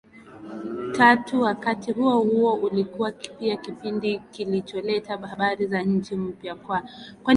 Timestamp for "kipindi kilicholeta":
3.57-5.17